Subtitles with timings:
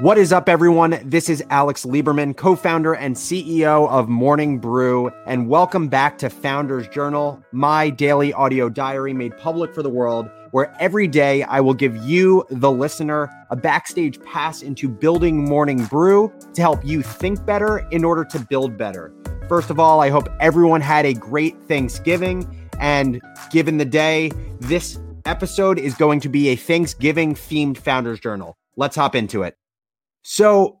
[0.00, 0.98] What is up, everyone?
[1.04, 6.28] This is Alex Lieberman, co founder and CEO of Morning Brew, and welcome back to
[6.28, 11.60] Founders Journal, my daily audio diary made public for the world, where every day I
[11.60, 17.00] will give you, the listener, a backstage pass into building Morning Brew to help you
[17.00, 19.14] think better in order to build better.
[19.48, 22.68] First of all, I hope everyone had a great Thanksgiving.
[22.80, 23.22] And
[23.52, 28.58] given the day, this episode is going to be a Thanksgiving themed Founders Journal.
[28.76, 29.56] Let's hop into it.
[30.24, 30.80] So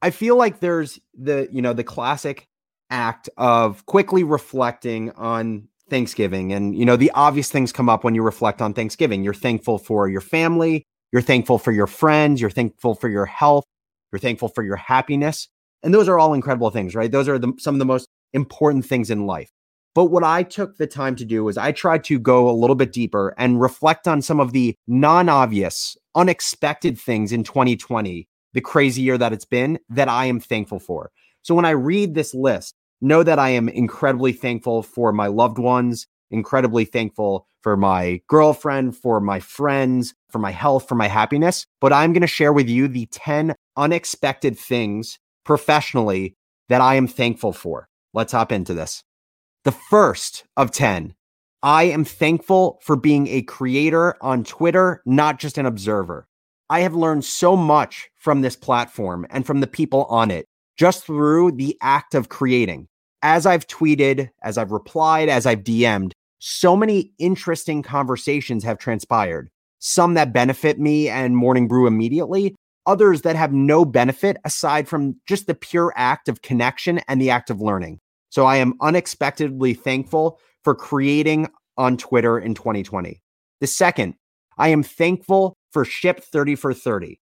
[0.00, 2.48] I feel like there's the, you know, the classic
[2.90, 6.52] act of quickly reflecting on Thanksgiving.
[6.52, 9.24] And, you know, the obvious things come up when you reflect on Thanksgiving.
[9.24, 13.64] You're thankful for your family, you're thankful for your friends, you're thankful for your health,
[14.12, 15.48] you're thankful for your happiness.
[15.82, 17.10] And those are all incredible things, right?
[17.10, 19.50] Those are the, some of the most important things in life.
[19.94, 22.76] But what I took the time to do was I tried to go a little
[22.76, 28.60] bit deeper and reflect on some of the non obvious, unexpected things in 2020 the
[28.60, 31.10] crazy year that it's been that I am thankful for.
[31.42, 35.58] So when I read this list, know that I am incredibly thankful for my loved
[35.58, 41.66] ones, incredibly thankful for my girlfriend, for my friends, for my health, for my happiness.
[41.80, 46.36] But I'm going to share with you the 10 unexpected things professionally
[46.68, 47.88] that I am thankful for.
[48.14, 49.02] Let's hop into this.
[49.64, 51.14] The first of 10,
[51.62, 56.26] I am thankful for being a creator on Twitter, not just an observer.
[56.70, 61.04] I have learned so much from this platform and from the people on it just
[61.04, 62.88] through the act of creating.
[63.22, 69.48] As I've tweeted, as I've replied, as I've DM'd, so many interesting conversations have transpired.
[69.78, 72.54] Some that benefit me and Morning Brew immediately,
[72.86, 77.30] others that have no benefit aside from just the pure act of connection and the
[77.30, 77.98] act of learning.
[78.30, 83.20] So I am unexpectedly thankful for creating on Twitter in 2020.
[83.60, 84.14] The second,
[84.58, 87.20] I am thankful for Ship 30 for 30.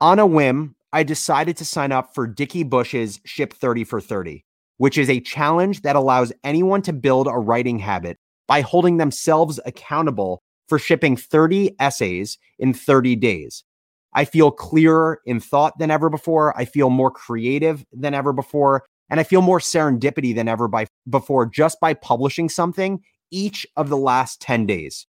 [0.00, 4.44] On a whim, I decided to sign up for Dickie Bush's Ship 30 for 30,
[4.78, 9.60] which is a challenge that allows anyone to build a writing habit by holding themselves
[9.64, 13.62] accountable for shipping 30 essays in 30 days.
[14.14, 16.58] I feel clearer in thought than ever before.
[16.58, 18.84] I feel more creative than ever before.
[19.10, 23.88] And I feel more serendipity than ever by, before just by publishing something each of
[23.88, 25.06] the last 10 days.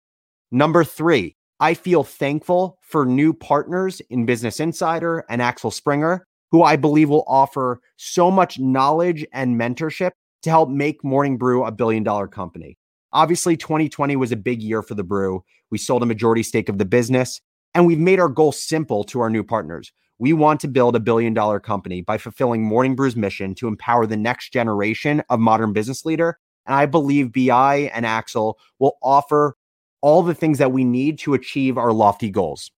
[0.52, 6.62] Number three, I feel thankful for new partners in Business Insider and Axel Springer, who
[6.62, 11.72] I believe will offer so much knowledge and mentorship to help make Morning Brew a
[11.72, 12.78] billion dollar company.
[13.14, 15.42] Obviously, 2020 was a big year for the brew.
[15.72, 17.40] We sold a majority stake of the business,
[17.74, 19.94] and we've made our goal simple to our new partners.
[20.20, 24.06] We want to build a billion dollar company by fulfilling Morning Brew's mission to empower
[24.06, 26.40] the next generation of modern business leader.
[26.66, 29.56] And I believe BI and Axel will offer
[30.04, 32.70] all the things that we need to achieve our lofty goals.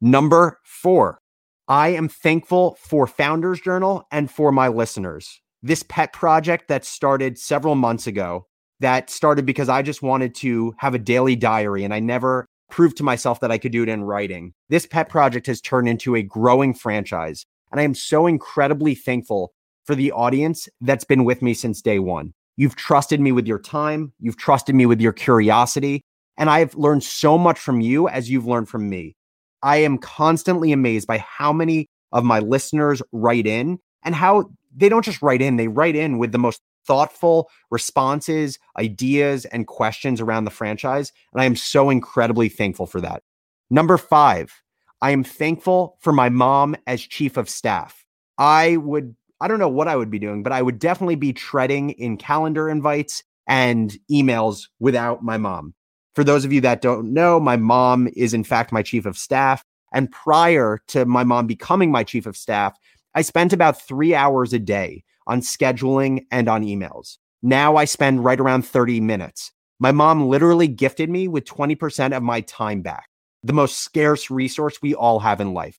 [0.00, 1.20] Number four,
[1.68, 5.40] I am thankful for Founders Journal and for my listeners.
[5.62, 8.46] This pet project that started several months ago,
[8.80, 12.96] that started because I just wanted to have a daily diary and I never proved
[12.96, 14.54] to myself that I could do it in writing.
[14.70, 17.44] This pet project has turned into a growing franchise.
[17.70, 19.52] And I am so incredibly thankful
[19.84, 22.32] for the audience that's been with me since day one.
[22.56, 26.02] You've trusted me with your time, you've trusted me with your curiosity,
[26.36, 29.16] and I've learned so much from you as you've learned from me.
[29.62, 34.88] I am constantly amazed by how many of my listeners write in and how they
[34.88, 40.20] don't just write in, they write in with the most thoughtful responses, ideas, and questions
[40.20, 41.12] around the franchise.
[41.32, 43.22] And I am so incredibly thankful for that.
[43.70, 44.62] Number five,
[45.00, 48.04] I am thankful for my mom as chief of staff.
[48.38, 51.32] I would, I don't know what I would be doing, but I would definitely be
[51.32, 55.74] treading in calendar invites and emails without my mom.
[56.14, 59.16] For those of you that don't know, my mom is in fact my chief of
[59.16, 59.64] staff.
[59.94, 62.76] And prior to my mom becoming my chief of staff,
[63.14, 67.18] I spent about three hours a day on scheduling and on emails.
[67.42, 69.52] Now I spend right around 30 minutes.
[69.80, 73.08] My mom literally gifted me with 20% of my time back,
[73.42, 75.78] the most scarce resource we all have in life.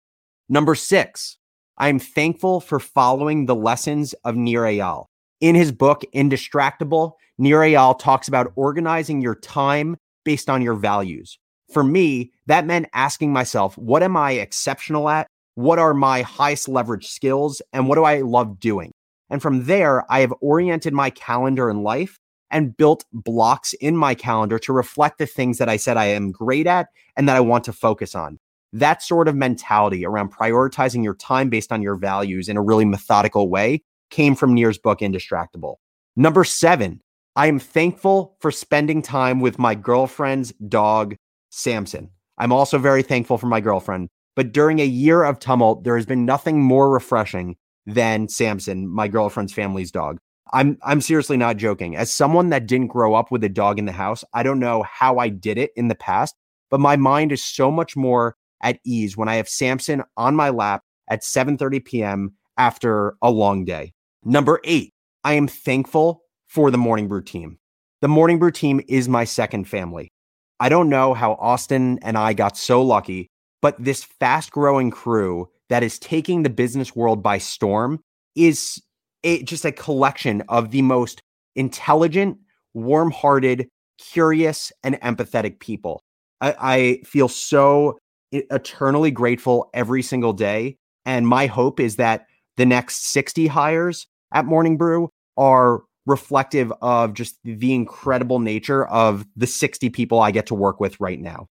[0.49, 1.37] Number six,
[1.77, 5.05] I'm thankful for following the lessons of Nir Eyal.
[5.41, 11.37] In his book, Indistractable, Nir Eyal talks about organizing your time based on your values.
[11.71, 15.27] For me, that meant asking myself, what am I exceptional at?
[15.55, 17.61] What are my highest leverage skills?
[17.71, 18.91] And what do I love doing?
[19.29, 22.17] And from there, I have oriented my calendar in life
[22.51, 26.31] and built blocks in my calendar to reflect the things that I said I am
[26.31, 26.87] great at
[27.17, 28.37] and that I want to focus on.
[28.73, 32.85] That sort of mentality around prioritizing your time based on your values in a really
[32.85, 33.81] methodical way
[34.11, 35.75] came from Nir's book, Indistractable.
[36.15, 37.01] Number seven,
[37.35, 41.15] I am thankful for spending time with my girlfriend's dog,
[41.49, 42.11] Samson.
[42.37, 44.09] I'm also very thankful for my girlfriend.
[44.35, 49.07] But during a year of tumult, there has been nothing more refreshing than Samson, my
[49.07, 50.19] girlfriend's family's dog.
[50.51, 51.95] I'm I'm seriously not joking.
[51.95, 54.83] As someone that didn't grow up with a dog in the house, I don't know
[54.83, 56.35] how I did it in the past,
[56.69, 60.49] but my mind is so much more at ease when I have Samson on my
[60.49, 62.35] lap at 7:30 p.m.
[62.57, 63.93] after a long day.
[64.23, 64.93] Number 8,
[65.23, 66.21] I am thankful
[66.53, 67.57] for the Morning Brew team.
[68.01, 70.11] The Morning Brew team is my second family.
[70.59, 73.27] I don't know how Austin and I got so lucky,
[73.59, 78.01] but this fast growing crew that is taking the business world by storm
[78.35, 78.79] is
[79.23, 81.21] a, just a collection of the most
[81.55, 82.37] intelligent,
[82.75, 83.67] warm hearted,
[83.97, 86.03] curious, and empathetic people.
[86.39, 87.97] I, I feel so
[88.31, 90.75] eternally grateful every single day.
[91.03, 92.27] And my hope is that
[92.57, 99.25] the next 60 hires at Morning Brew are reflective of just the incredible nature of
[99.35, 101.47] the 60 people I get to work with right now.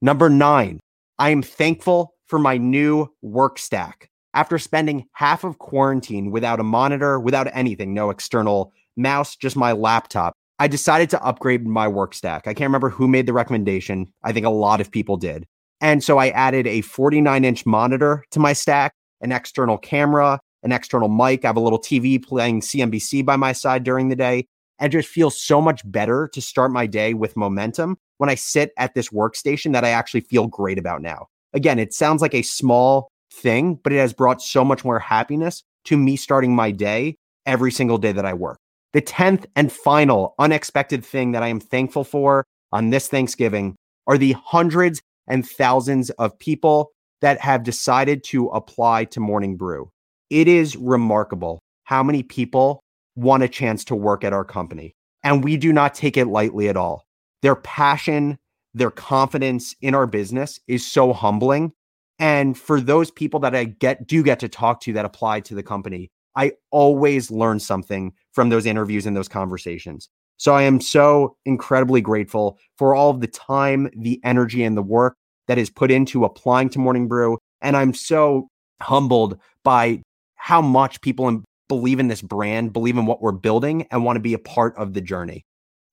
[0.00, 0.80] Number nine,
[1.18, 4.10] I am thankful for my new work stack.
[4.34, 9.72] After spending half of quarantine without a monitor, without anything, no external mouse, just my
[9.72, 12.46] laptop, I decided to upgrade my work stack.
[12.46, 14.12] I can't remember who made the recommendation.
[14.22, 15.46] I think a lot of people did.
[15.80, 20.72] And so I added a 49 inch monitor to my stack, an external camera, an
[20.72, 21.44] external mic.
[21.44, 24.46] I have a little TV playing CNBC by my side during the day
[24.78, 28.72] and just feels so much better to start my day with momentum when I sit
[28.76, 31.26] at this workstation that I actually feel great about now.
[31.52, 35.62] Again, it sounds like a small thing, but it has brought so much more happiness
[35.84, 37.16] to me starting my day
[37.46, 38.58] every single day that I work.
[38.92, 43.76] The 10th and final unexpected thing that I am thankful for on this Thanksgiving
[44.06, 49.90] are the hundreds and thousands of people that have decided to apply to Morning Brew.
[50.30, 52.82] It is remarkable how many people
[53.14, 54.94] want a chance to work at our company.
[55.22, 57.04] And we do not take it lightly at all.
[57.42, 58.38] Their passion,
[58.74, 61.72] their confidence in our business is so humbling.
[62.18, 65.54] And for those people that I get do get to talk to that apply to
[65.54, 70.08] the company, I always learn something from those interviews and those conversations.
[70.38, 74.82] So I am so incredibly grateful for all of the time, the energy, and the
[74.82, 75.16] work
[75.48, 77.38] that is put into applying to Morning Brew.
[77.62, 78.48] And I'm so
[78.82, 80.02] humbled by
[80.46, 84.20] how much people believe in this brand, believe in what we're building, and want to
[84.20, 85.44] be a part of the journey.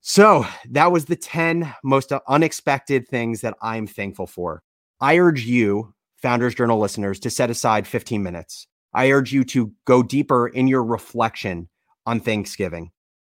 [0.01, 4.61] So that was the 10 most unexpected things that I'm thankful for.
[5.01, 8.67] I urge you, Founders Journal listeners, to set aside 15 minutes.
[8.93, 11.67] I urge you to go deeper in your reflection
[12.05, 12.91] on Thanksgiving.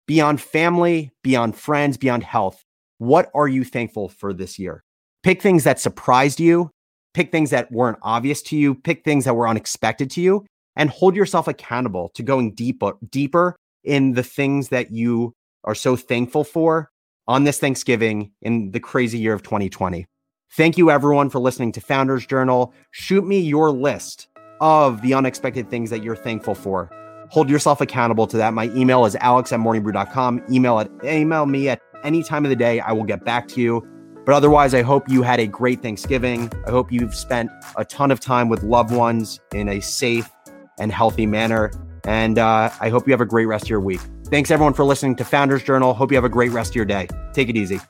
[0.07, 2.63] Beyond family, beyond friends, beyond health,
[2.99, 4.85] what are you thankful for this year?
[5.23, 6.69] Pick things that surprised you,
[7.15, 10.45] pick things that weren't obvious to you, pick things that were unexpected to you,
[10.77, 15.35] and hold yourself accountable to going deeper deeper in the things that you
[15.65, 16.91] are so thankful for
[17.27, 20.07] on this Thanksgiving in the crazy year of 2020.
[20.53, 22.73] Thank you everyone for listening to Founders Journal.
[22.93, 24.29] Shoot me your list
[24.61, 26.91] of the unexpected things that you're thankful for.
[27.31, 28.55] Hold yourself accountable to that.
[28.55, 30.45] My email is alex at morningbrew.com.
[30.51, 32.81] Email at email me at any time of the day.
[32.81, 33.87] I will get back to you.
[34.25, 36.51] But otherwise, I hope you had a great Thanksgiving.
[36.67, 40.29] I hope you've spent a ton of time with loved ones in a safe
[40.79, 41.71] and healthy manner.
[42.05, 44.01] And uh, I hope you have a great rest of your week.
[44.27, 45.95] Thanks everyone for listening to Founders Journal.
[45.95, 47.09] Hope you have a great rest of your day.
[47.33, 47.81] Take it easy.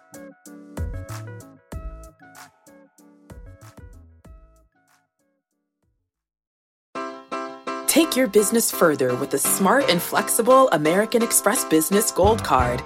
[7.86, 12.82] Take your business further with the smart and flexible American Express Business Gold Card.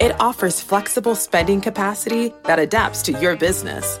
[0.00, 4.00] It offers flexible spending capacity that adapts to your business.